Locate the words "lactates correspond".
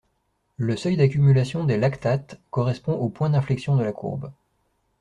1.77-2.93